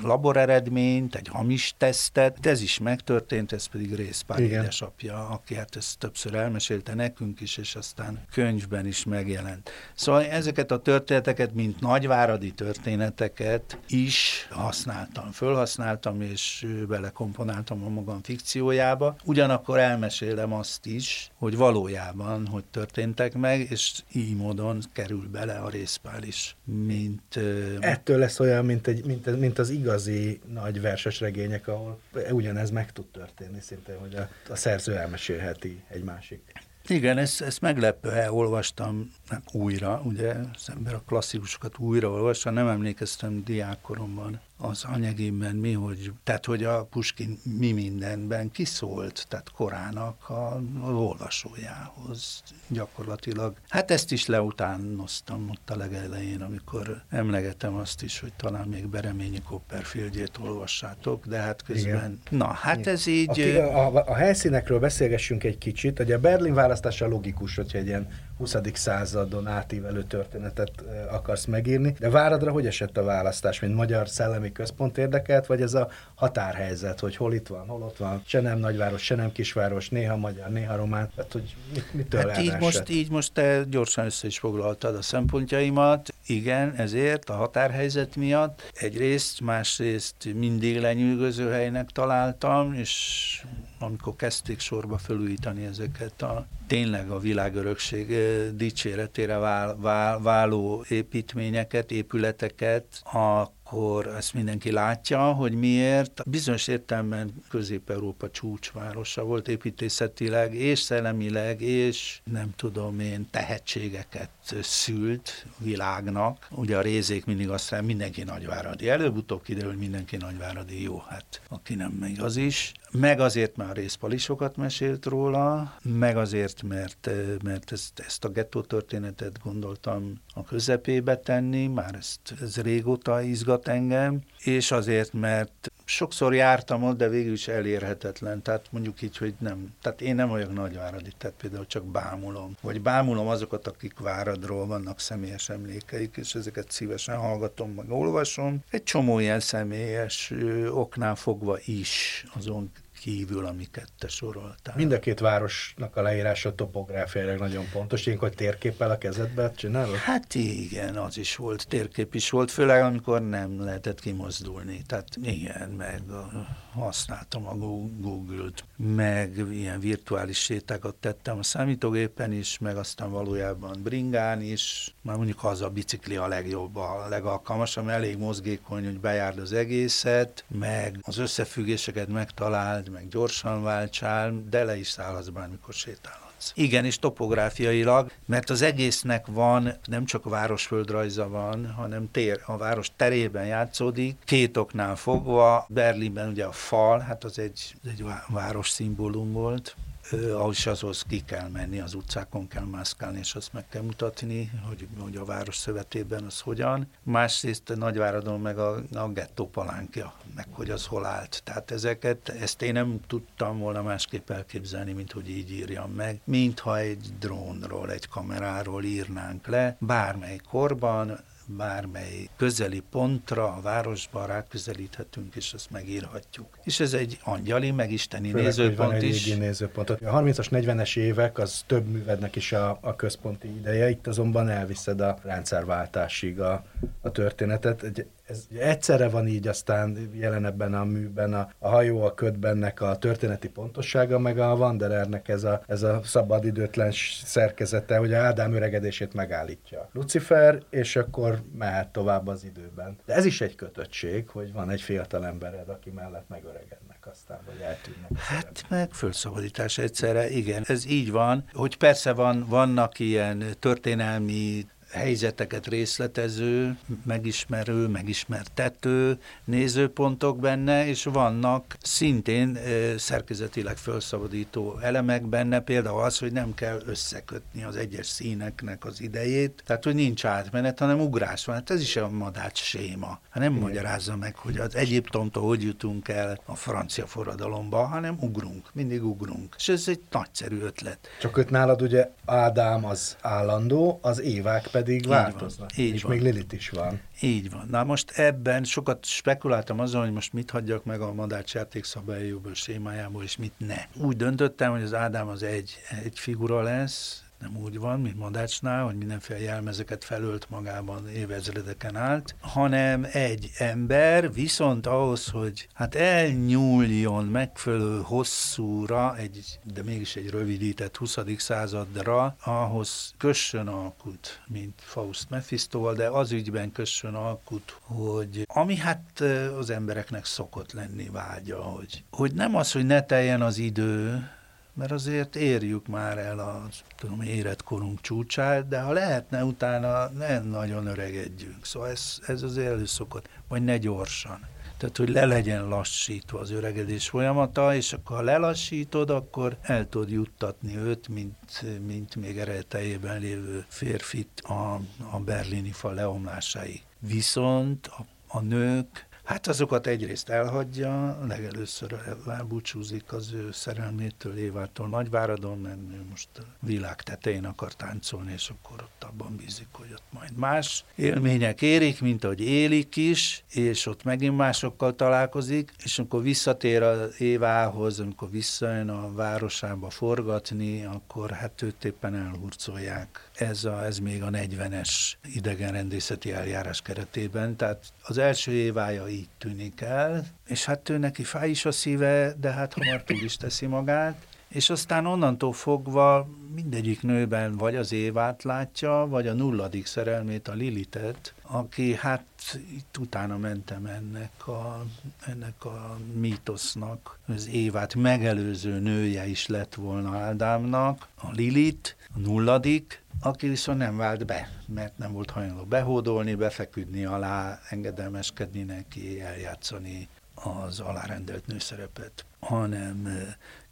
[0.03, 2.47] laboreredményt, egy hamis tesztet.
[2.47, 7.75] Ez is megtörtént, ez pedig Részpár édesapja, aki hát ezt többször elmesélte nekünk is, és
[7.75, 9.71] aztán könyvben is megjelent.
[9.95, 19.17] Szóval ezeket a történeteket, mint nagyváradi történeteket is használtam, fölhasználtam, és belekomponáltam a magam fikciójába.
[19.25, 25.55] Ugyan ugyanakkor elmesélem azt is, hogy valójában, hogy történtek meg, és így módon kerül bele
[25.55, 27.37] a részpál is, mint...
[27.81, 32.93] Ettől lesz olyan, mint, egy, mint, mint az igazi nagy verses regények, ahol ugyanez meg
[32.93, 36.53] tud történni szintén, hogy a, a szerző elmesélheti egy másik.
[36.87, 39.13] Igen, ezt, ezt meglepő, olvastam
[39.53, 46.13] újra, ugye, az ember a klasszikusokat újra olvassa, nem emlékeztem diákkoromban az anyagimben mi, hogy,
[46.25, 53.57] tehát hogy a Puskin mi mindenben kiszólt, tehát korának a, az olvasójához gyakorlatilag.
[53.69, 59.43] Hát ezt is leutánoztam ott a legelején, amikor emlegetem azt is, hogy talán még Bereményi
[59.43, 62.21] Copperfieldjét olvassátok, de hát közben, Igen.
[62.31, 62.95] na hát Igen.
[62.95, 63.41] ez így...
[63.41, 68.09] A, a, a helyszínekről beszélgessünk egy kicsit, hogy a Berlin választása logikus, hogyha egy ilyen
[68.39, 68.57] 20.
[68.73, 70.71] századon átívelő történetet
[71.11, 75.75] akarsz megírni, de váradra hogy esett a választás, mint magyar szellemi központ érdekelt, vagy ez
[75.75, 79.89] a határhelyzet, hogy hol itt van, hol ott van, se nem nagyváros, se nem kisváros,
[79.89, 84.05] néha magyar, néha román, tehát hogy mit, mitől hát így most, így most te gyorsan
[84.05, 91.91] össze is foglaltad a szempontjaimat, igen, ezért a határhelyzet miatt egyrészt, másrészt mindig lenyűgöző helynek
[91.91, 93.43] találtam, és
[93.85, 98.17] amikor kezdték sorba felújítani ezeket a tényleg a világörökség
[98.57, 106.23] dicséretére vál, vál, váló építményeket, épületeket, akkor ezt mindenki látja, hogy miért.
[106.27, 114.31] Bizonyos értelemben Közép-Európa csúcsvárosa volt építészetileg, és szellemileg, és nem tudom én, tehetségeket
[114.63, 116.49] szült világnak.
[116.51, 118.89] Ugye a rézék mindig azt mondja, mindenki nagyváradi.
[118.89, 120.83] Előbb-utóbb kiderül, hogy mindenki nagyváradi.
[120.83, 122.73] Jó, hát aki nem még az is.
[122.99, 127.11] Meg azért, a részpali sokat mesélt róla, meg azért, mert,
[127.43, 133.69] mert ezt, ezt a gettó történetet gondoltam a közepébe tenni, már ezt, ez régóta izgat
[133.69, 138.43] engem, és azért, mert sokszor jártam ott, de végül is elérhetetlen.
[138.43, 139.75] Tehát mondjuk így, hogy nem.
[139.83, 142.57] Tehát én nem vagyok nagyváradi, tehát például csak bámulom.
[142.61, 148.63] Vagy bámulom azokat, akik Váradról vannak személyes emlékeik, és ezeket szívesen hallgatom, meg olvasom.
[148.71, 152.71] Egy csomó ilyen személyes ö, oknál fogva is azon
[153.05, 154.75] kívül, amiket te soroltál.
[154.77, 158.07] Mind a két városnak a leírása topográfiailag nagyon pontos.
[158.07, 159.97] Ilyenkor térképpel a kezedbe csinálod?
[159.97, 164.83] Hát igen, az is volt, térkép is volt, főleg amikor nem lehetett kimozdulni.
[164.87, 167.55] Tehát igen, meg a, használtam a
[168.01, 174.94] Google-t, meg ilyen virtuális sétákat tettem a számítógépen is, meg aztán valójában bringán is.
[175.05, 180.45] Már mondjuk az a bicikli a legjobb, a legalkalmasabb, elég mozgékony, hogy bejárd az egészet,
[180.49, 186.53] meg az összefüggéseket megtaláld, meg gyorsan váltsál, de le is szállhatsz bármikor sétálhatsz.
[186.55, 192.91] Igen, és topográfiailag, mert az egésznek van, nem csak városföldrajza van, hanem tér, a város
[192.97, 199.33] terében játszódik, két oknál fogva, Berlinben ugye a fal, hát az egy, egy város szimbólum
[199.33, 199.77] volt,
[200.13, 204.87] ahhoz azhoz ki kell menni, az utcákon kell mászkálni, és azt meg kell mutatni, hogy,
[204.99, 206.87] hogy a város szövetében az hogyan.
[207.03, 211.41] Másrészt a Nagyváradon meg a, a gettó palánkja, meg hogy az hol állt.
[211.45, 216.79] Tehát ezeket, ezt én nem tudtam volna másképp elképzelni, mint hogy így írjam meg, mintha
[216.79, 225.53] egy drónról, egy kameráról írnánk le, bármely korban, bármely közeli pontra a városban ráközelíthetünk, és
[225.53, 226.59] azt megírhatjuk.
[226.65, 229.35] És ez egy angyali, meg isteni Főleg, nézőpont van egy is.
[229.35, 229.91] nézőpont.
[229.91, 235.01] A 30-as, 40-es évek az több művednek is a, a központi ideje, itt azonban elviszed
[235.01, 236.65] a rendszerváltásig a,
[237.01, 237.83] a történetet.
[237.83, 242.81] Egy ez egyszerre van így aztán jelen ebben a műben a, a hajó, a ködbennek
[242.81, 246.93] a történeti pontossága, meg a Wanderernek ez a, ez a szabad időtlen
[247.25, 249.89] szerkezete, hogy a Ádám öregedését megállítja.
[249.93, 252.97] Lucifer, és akkor mehet tovább az időben.
[253.07, 257.61] De ez is egy kötöttség, hogy van egy fiatal embered, aki mellett megöregednek aztán, vagy
[257.61, 258.19] eltűnnek.
[258.19, 260.65] Hát meg fölszabadítás egyszerre, igen.
[260.67, 270.87] Ez így van, hogy persze van, vannak ilyen történelmi helyzeteket részletező, megismerő, megismertető nézőpontok benne,
[270.87, 272.59] és vannak szintén
[272.97, 279.63] szerkezetileg felszabadító elemek benne, például az, hogy nem kell összekötni az egyes színeknek az idejét,
[279.67, 281.55] tehát hogy nincs átmenet, hanem ugrás van.
[281.55, 283.21] Hát ez is a madács séma.
[283.31, 283.63] Hát nem Igen.
[283.63, 289.55] magyarázza meg, hogy az Egyiptomtól hogy jutunk el a francia forradalomba, hanem ugrunk, mindig ugrunk.
[289.59, 290.99] És ez egy nagyszerű ötlet.
[291.21, 295.71] Csak őt nálad ugye Ádám az állandó, az évák pedig pedig így változnak.
[295.77, 296.13] Van, így és van.
[296.13, 297.01] még Lilit is van.
[297.21, 297.67] Így van.
[297.71, 303.23] Na most ebben sokat spekuláltam azon, hogy most mit hagyjak meg a Madács játékszabályokból, sémájából,
[303.23, 303.77] és mit ne.
[304.03, 308.85] Úgy döntöttem, hogy az Ádám az egy, egy figura lesz, nem úgy van, mint Madácsnál,
[308.85, 317.25] hogy mindenféle jelmezeket felölt magában évezredeken át, hanem egy ember, viszont ahhoz, hogy hát elnyúljon
[317.25, 321.19] megfelelő hosszúra, egy, de mégis egy rövidített 20.
[321.37, 329.21] századra, ahhoz kössön alkut, mint Faust Mephistoval, de az ügyben kössön alkut, hogy ami hát
[329.59, 334.29] az embereknek szokott lenni vágya, hogy, hogy nem az, hogy ne teljen az idő,
[334.75, 340.87] mert azért érjük már el a tudom, életkorunk csúcsát, de ha lehetne, utána nem nagyon
[340.87, 341.65] öregedjünk.
[341.65, 344.53] Szóval ez, ez az előszokott, vagy ne gyorsan.
[344.77, 350.11] Tehát, hogy le legyen lassítva az öregedés folyamata, és akkor ha lelassítod, akkor el tudod
[350.11, 356.83] juttatni őt, mint, mint még eredetejében lévő férfit a, a berlini fal leomlásáig.
[356.99, 361.95] Viszont a, a nők Hát azokat egyrészt elhagyja, legelőször
[362.29, 368.49] elbúcsúzik az ő szerelmétől, Évától Nagyváradon, mert ő most a világ tetején akar táncolni, és
[368.49, 373.87] akkor ott abban bízik, hogy ott majd más élmények érik, mint ahogy élik is, és
[373.87, 381.31] ott megint másokkal találkozik, és amikor visszatér az Évához, amikor visszajön a városába forgatni, akkor
[381.31, 383.31] hát őt éppen elhurcolják.
[383.35, 389.81] Ez, a, ez még a 40-es idegenrendészeti eljárás keretében, tehát az első évája így tűnik
[389.81, 393.67] el, és hát ő neki fáj is a szíve, de hát hamar túl is teszi
[393.67, 400.49] magát, és aztán onnantól fogva mindegyik nőben vagy az Évát látja, vagy a nulladik szerelmét,
[400.49, 402.25] a Lilitet, aki hát
[402.71, 404.85] itt utána mentem ennek a,
[405.27, 413.03] ennek a mítosznak, az Évát megelőző nője is lett volna Ádámnak, a Lilit, a nulladik,
[413.21, 420.09] aki viszont nem vált be, mert nem volt hajlandó behódolni, befeküdni alá, engedelmeskedni neki, eljátszani
[420.35, 423.09] az alárendelt nőszerepet, hanem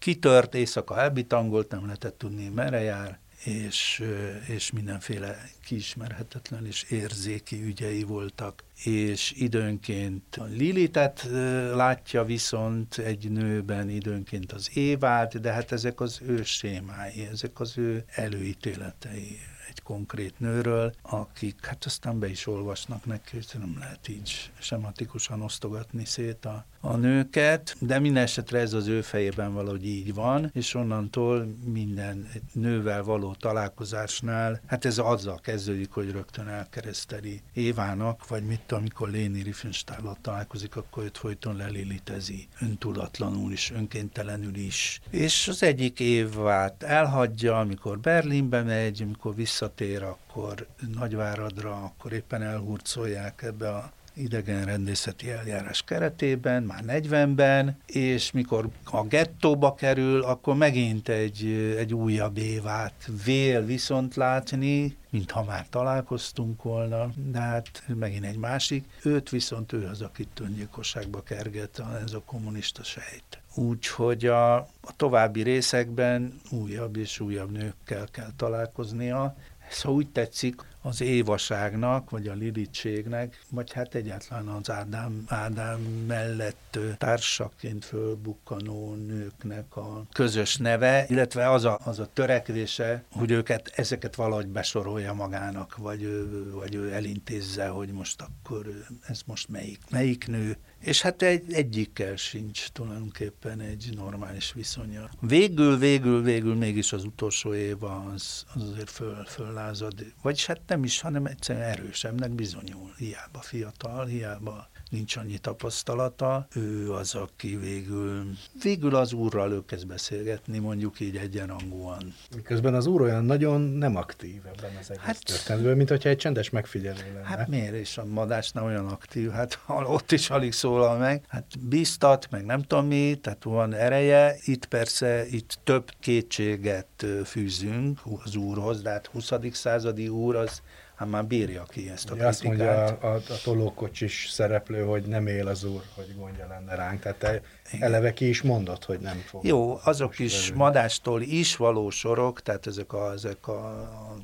[0.02, 4.04] kitört, éjszaka elbitangolt, nem lehetett tudni, merre jár, és,
[4.46, 8.64] és mindenféle kiismerhetetlen és érzéki ügyei voltak.
[8.84, 11.28] És időnként a Lilitet
[11.74, 17.78] látja viszont egy nőben, időnként az Évát, de hát ezek az ő sémái, ezek az
[17.78, 19.38] ő előítéletei
[19.68, 25.42] egy konkrét nőről, akik hát aztán be is olvasnak neki, hogy nem lehet így sematikusan
[25.42, 30.50] osztogatni szét a, a nőket, de minden esetre ez az ő fejében valahogy így van,
[30.54, 38.44] és onnantól minden nővel való találkozásnál, hát ez azzal kezdődik, hogy rögtön elkereszteli Évának, vagy
[38.44, 45.00] mit amikor Léni Riefenstahl találkozik, akkor őt folyton lelilitezi, öntudatlanul is, önkéntelenül is.
[45.10, 52.42] És az egyik évát elhagyja, amikor Berlinbe megy, amikor vissza visszatér, akkor Nagyváradra, akkor éppen
[52.42, 61.08] elhurcolják ebbe a idegenrendészeti eljárás keretében, már 40-ben, és mikor a gettóba kerül, akkor megint
[61.08, 68.36] egy, egy újabb évát vél viszont látni, mintha már találkoztunk volna, de hát megint egy
[68.36, 68.84] másik.
[69.02, 73.40] Őt viszont ő az, akit öngyilkosságba kerget, ez a kommunista sejt.
[73.54, 79.36] Úgyhogy a, a további részekben újabb és újabb nőkkel kell találkoznia.
[79.82, 86.78] Ha úgy tetszik, az évaságnak, vagy a lilitségnek, vagy hát egyáltalán az Ádám, Ádám mellett
[86.98, 94.14] társaként fölbukkanó nőknek a közös neve, illetve az a, az a törekvése, hogy őket, ezeket
[94.14, 98.66] valahogy besorolja magának, vagy ő, vagy ő elintézze, hogy most akkor
[99.06, 105.10] ez most melyik, melyik nő, és hát egy, egyikkel sincs tulajdonképpen egy normális viszonya.
[105.20, 110.84] Végül, végül, végül mégis az utolsó év az, az azért föl, föllázad, vagyis hát nem
[110.84, 112.92] is, hanem egyszerűen erősebbnek bizonyul.
[112.96, 118.26] Hiába fiatal, hiába nincs annyi tapasztalata, ő az, aki végül,
[118.62, 122.14] végül az úrral ő kezd beszélgetni, mondjuk így egyenrangúan.
[122.34, 126.16] Miközben az úr olyan nagyon nem aktív ebben az egész hát, történetben, mint hogyha egy
[126.16, 127.26] csendes megfigyelő lenne.
[127.26, 132.30] Hát miért is a madásnál olyan aktív, hát ott is alig szólal meg, hát bíztat,
[132.30, 138.82] meg nem tudom mi, tehát van ereje, itt persze, itt több kétséget fűzünk az úrhoz,
[138.82, 139.32] de hát 20.
[139.52, 140.62] századi úr az
[141.02, 145.02] hát már bírja ki ezt a Ugye Azt mondja a, a, a tolókocsis szereplő, hogy
[145.02, 147.00] nem él az úr, hogy gondja lenne ránk.
[147.00, 147.40] Tehát te
[147.80, 149.44] eleve ki is mondott, hogy nem fog.
[149.44, 150.56] Jó, azok is velünk.
[150.56, 154.16] madástól is való sorok, tehát ezek a, ezek a, a,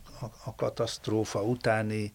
[0.44, 2.12] a katasztrófa utáni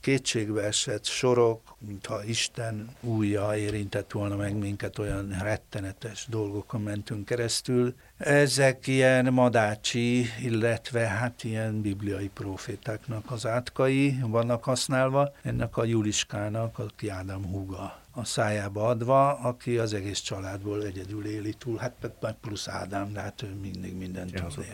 [0.00, 7.94] kétségbe esett sorok, mintha Isten újja érintett volna meg minket, olyan rettenetes dolgokon mentünk keresztül.
[8.16, 16.78] Ezek ilyen madácsi, illetve hát ilyen bibliai profétáknak az átkai vannak használva, ennek a Juliskának,
[16.78, 22.68] aki Ádám húga a szájába adva, aki az egész családból egyedül éli túl, hát plusz
[22.68, 24.66] Ádám, de hát ő mindig mindent tud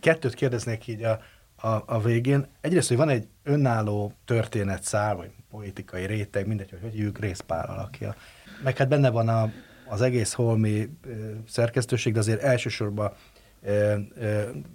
[0.00, 1.20] Kettőt kérdeznék így a
[1.56, 2.46] a, a végén.
[2.60, 8.14] Egyrészt, hogy van egy önálló történetszál, vagy poétikai réteg, mindegy, hogy hogy hívjuk, részpár alakja.
[8.62, 9.50] Meg hát benne van a,
[9.88, 10.88] az egész holmi e,
[11.48, 13.12] szerkesztőség, de azért elsősorban
[13.62, 13.98] e,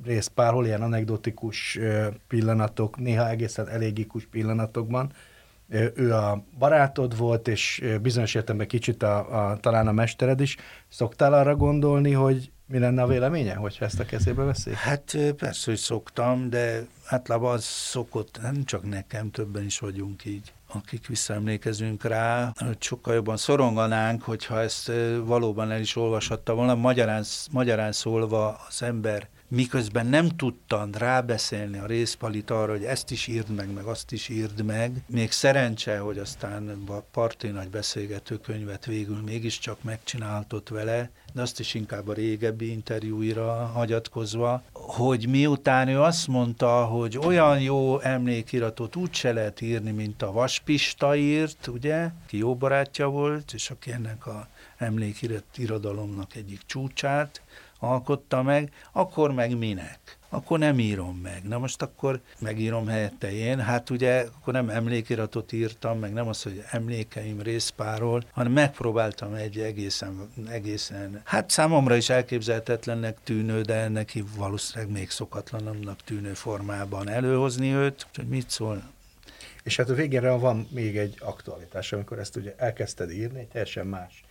[0.03, 5.11] részpár, hol ilyen anekdotikus e, pillanatok, néha egészen elégikus pillanatokban.
[5.69, 10.57] E, ő a barátod volt, és bizonyos értelemben kicsit a, a, talán a mestered is.
[10.88, 14.74] Szoktál arra gondolni, hogy mi lenne a véleménye, hogyha ezt a kezébe veszik?
[14.74, 20.53] Hát persze, hogy szoktam, de általában az szokott, nem csak nekem, többen is vagyunk így
[20.74, 24.91] akik visszaemlékezünk rá, hogy sokkal jobban szoronganánk, hogyha ezt
[25.24, 26.76] valóban el is olvashatta volna.
[26.76, 33.27] Magyarán, magyarán szólva az ember miközben nem tudtam rábeszélni a részpalit arra, hogy ezt is
[33.27, 35.03] írd meg, meg azt is írd meg.
[35.07, 41.73] Még szerencse, hogy aztán a parti nagy beszélgetőkönyvet végül mégiscsak megcsináltott vele, de azt is
[41.73, 49.13] inkább a régebbi interjúira hagyatkozva, hogy miután ő azt mondta, hogy olyan jó emlékiratot úgy
[49.13, 54.25] se lehet írni, mint a Vaspista írt, ugye, ki jó barátja volt, és aki ennek
[54.27, 54.47] a
[54.77, 57.41] emlékirat irodalomnak egyik csúcsát,
[57.82, 59.99] alkotta meg, akkor meg minek?
[60.29, 61.43] Akkor nem írom meg.
[61.43, 63.59] Na most akkor megírom helyette én.
[63.59, 69.59] Hát ugye akkor nem emlékiratot írtam, meg nem az, hogy emlékeim részpáról, hanem megpróbáltam egy
[69.59, 77.73] egészen, egészen, hát számomra is elképzelhetetlennek tűnő, de neki valószínűleg még szokatlanabbnak tűnő formában előhozni
[77.73, 78.84] őt, hogy mit szól,
[79.63, 84.23] és hát a végére van még egy aktualitás, amikor ezt ugye elkezdted írni, teljesen más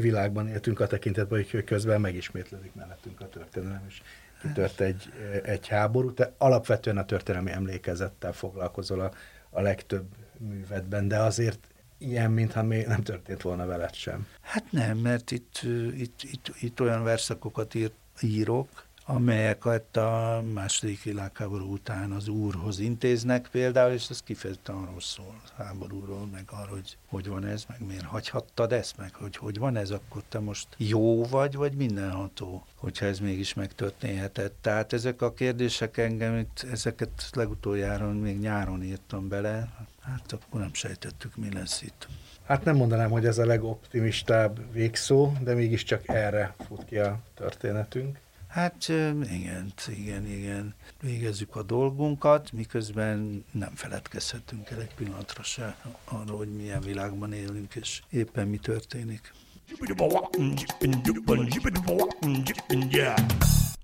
[0.00, 4.00] világban éltünk a tekintetben, hogy közben megismétlődik mellettünk a történelem, és
[4.42, 5.12] kitört egy,
[5.42, 6.12] egy háború.
[6.12, 9.10] Te alapvetően a történelmi emlékezettel foglalkozol a,
[9.50, 10.06] a legtöbb
[10.38, 11.58] művetben, de azért
[11.98, 14.26] ilyen, mintha még nem történt volna veled sem.
[14.40, 15.60] Hát nem, mert itt,
[15.96, 17.90] itt, itt, itt olyan verszakokat ír,
[18.20, 18.68] írok,
[19.04, 26.26] amelyeket a második világháború után az úrhoz intéznek például, és ez kifejezetten arról szól, háborúról,
[26.32, 29.90] meg arról, hogy hogy van ez, meg miért hagyhattad ezt, meg hogy hogy van ez,
[29.90, 34.54] akkor te most jó vagy, vagy mindenható, hogyha ez mégis megtörténhetett.
[34.60, 39.68] Tehát ezek a kérdések engem, ezeket legutoljára még nyáron írtam bele,
[40.00, 42.08] hát akkor nem sejtettük, mi lesz itt.
[42.44, 48.18] Hát nem mondanám, hogy ez a legoptimistább végszó, de mégiscsak erre fut ki a történetünk.
[48.54, 50.74] Hát igen, igen, igen.
[51.00, 57.74] Végezzük a dolgunkat, miközben nem feledkezhetünk el egy pillanatra se arról, hogy milyen világban élünk,
[57.74, 59.32] és éppen mi történik.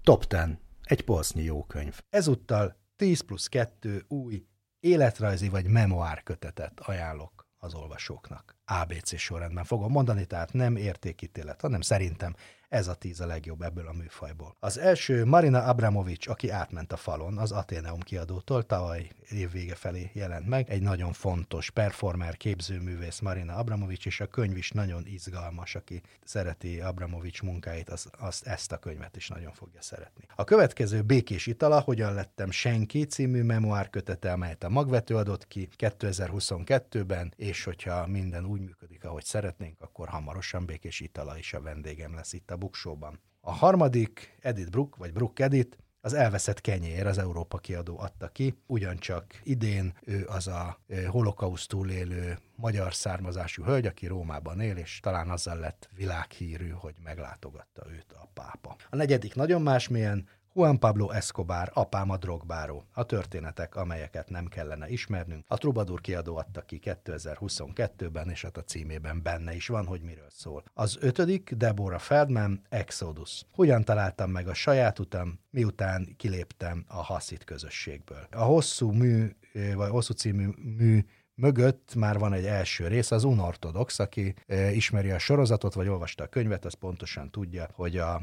[0.03, 0.41] Top 10.
[0.83, 2.01] Egy polsznyi jó könyv.
[2.11, 4.45] Ezúttal 10 plusz 2 új
[4.81, 8.60] életrajzi vagy memoár kötetet ajánlok az olvasóknak.
[8.71, 12.35] ABC sorrendben fogom mondani, tehát nem értékítélet, hanem szerintem
[12.71, 14.57] ez a tíz a legjobb ebből a műfajból.
[14.61, 20.47] Az első Marina Abramovics, aki átment a falon, az Ateneum kiadótól tavaly évvége felé jelent
[20.47, 20.71] meg.
[20.71, 26.81] Egy nagyon fontos performer, képzőművész Marina Abramovics, és a könyv is nagyon izgalmas, aki szereti
[26.81, 30.25] Abramovics munkáit, az, az ezt a könyvet is nagyon fogja szeretni.
[30.35, 35.69] A következő Békés Itala, hogyan lettem senki című memoár kötete, amelyet a Magvető adott ki
[35.79, 42.15] 2022-ben, és hogyha minden úgy működik, ahogy szeretnénk, akkor hamarosan Békés Itala is a vendégem
[42.15, 43.21] lesz itt a Buksóban.
[43.41, 48.55] A harmadik, Edith Brook, vagy Brook Edith, az elveszett kenyér, az Európa kiadó adta ki,
[48.67, 55.31] ugyancsak idén ő az a holokauszt túlélő magyar származású hölgy, aki Rómában él, és talán
[55.31, 58.77] azzal lett világhírű, hogy meglátogatta őt a pápa.
[58.91, 62.85] A negyedik nagyon másmilyen, Juan Pablo Escobar, apám a drogbáró.
[62.93, 65.45] A történetek, amelyeket nem kellene ismernünk.
[65.49, 70.31] A Trubadur kiadó adta ki 2022-ben, és hát a címében benne is van, hogy miről
[70.31, 70.65] szól.
[70.75, 73.45] Az ötödik, Deborah Feldman, Exodus.
[73.53, 78.27] Hogyan találtam meg a saját utam, miután kiléptem a Hasszit közösségből.
[78.31, 79.37] A hosszú mű,
[79.75, 84.35] vagy hosszú című mű mögött már van egy első rész, az unortodox, aki
[84.73, 88.23] ismeri a sorozatot, vagy olvasta a könyvet, az pontosan tudja, hogy a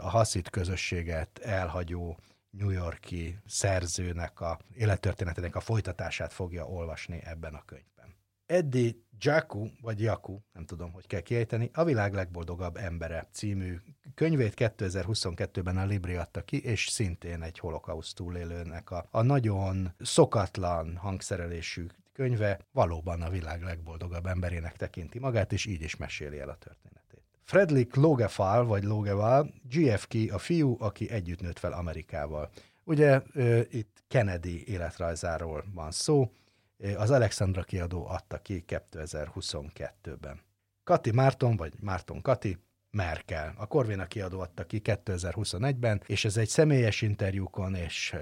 [0.00, 2.18] a haszit közösséget elhagyó
[2.50, 8.16] New Yorki szerzőnek a élettörténetének a folytatását fogja olvasni ebben a könyvben.
[8.46, 13.78] Eddie Jaku, vagy Jaku, nem tudom, hogy kell kiejteni, a világ legboldogabb embere című
[14.14, 20.96] könyvét 2022-ben a Libri adta ki, és szintén egy holokauszt túlélőnek a, a nagyon szokatlan
[20.96, 26.56] hangszerelésű könyve valóban a világ legboldogabb emberének tekinti magát, és így is meséli el a
[26.56, 27.07] történetet.
[27.48, 32.50] Fredrik Logefal, vagy Logeval, GFK a fiú, aki együtt nőtt fel Amerikával.
[32.84, 33.22] Ugye
[33.70, 36.32] itt Kennedy életrajzáról van szó,
[36.96, 40.40] az Alexandra kiadó adta ki 2022-ben.
[40.84, 42.58] Kati Márton, vagy Márton Kati,
[42.90, 43.54] Merkel.
[43.56, 48.16] A Corvina kiadó adta ki 2021-ben, és ez egy személyes interjúkon és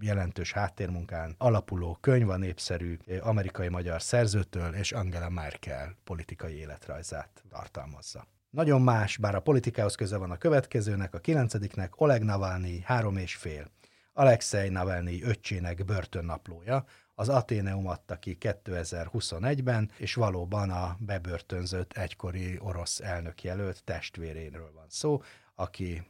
[0.00, 8.26] jelentős háttérmunkán alapuló könyv a népszerű amerikai-magyar szerzőtől és Angela Merkel politikai életrajzát tartalmazza.
[8.52, 13.34] Nagyon más, bár a politikához köze van a következőnek, a kilencediknek Oleg Navalnyi három és
[13.34, 13.70] fél.
[14.12, 16.84] Alexei Navalnyi öccsének börtönnaplója,
[17.14, 25.22] az Ateneum adta ki 2021-ben, és valóban a bebörtönzött egykori orosz elnökjelölt testvéréről van szó,
[25.54, 26.02] aki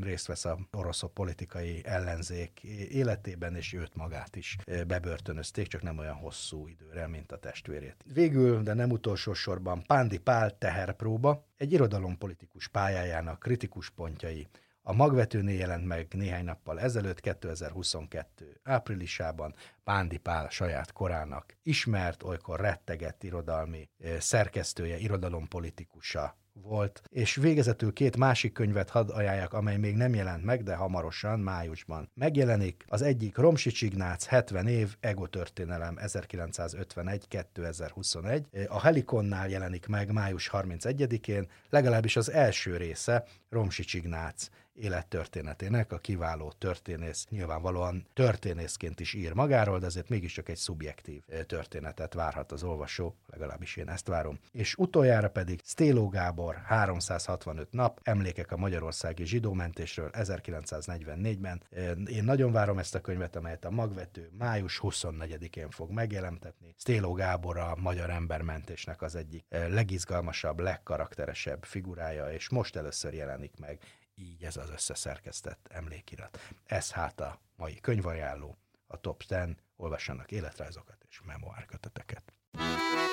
[0.00, 4.56] részt vesz a orosz politikai ellenzék életében, és őt magát is
[4.86, 8.04] bebörtönözték, csak nem olyan hosszú időre, mint a testvérét.
[8.12, 14.48] Végül, de nem utolsó sorban, Pándi Pál teherpróba, egy irodalompolitikus pályájának kritikus pontjai,
[14.86, 18.60] a magvetőnél jelent meg néhány nappal ezelőtt, 2022.
[18.62, 19.54] áprilisában
[19.84, 23.88] Pándi Pál saját korának ismert, olykor rettegett irodalmi
[24.18, 30.62] szerkesztője, irodalompolitikusa volt, és végezetül két másik könyvet hadd ajánljak, amely még nem jelent meg,
[30.62, 32.84] de hamarosan, májusban megjelenik.
[32.88, 38.68] Az egyik Romsics Ignác 70 év, Ego történelem 1951-2021.
[38.68, 46.52] A Helikonnál jelenik meg május 31-én, legalábbis az első része Romsics Ignác élettörténetének, a kiváló
[46.58, 53.16] történész nyilvánvalóan történészként is ír magáról, de ezért mégiscsak egy szubjektív történetet várhat az olvasó,
[53.26, 54.38] legalábbis én ezt várom.
[54.52, 61.62] És utoljára pedig Stéló Gábor 365 nap, emlékek a magyarországi zsidómentésről 1944-ben.
[62.06, 66.74] Én nagyon várom ezt a könyvet, amelyet a magvető május 24-én fog megjelentetni.
[66.78, 73.78] Stéló Gábor a magyar embermentésnek az egyik legizgalmasabb, legkarakteresebb figurája, és most először jelenik meg
[74.14, 76.38] így ez az összeszerkesztett emlékirat.
[76.64, 82.32] Ez hát a mai könyvajánló, a Top 10, olvassanak életrajzokat és memoárköteteket.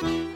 [0.01, 0.31] Thank.